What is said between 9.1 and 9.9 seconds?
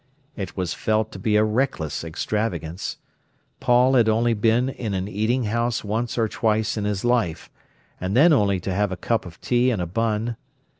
of tea and a